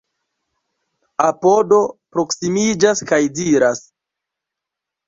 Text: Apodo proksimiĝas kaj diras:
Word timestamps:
Apodo 1.27 1.79
proksimiĝas 2.17 3.07
kaj 3.13 3.21
diras: 3.43 3.87